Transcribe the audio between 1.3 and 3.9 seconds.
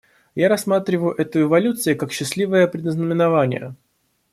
эволюцию как счастливое предзнаменование.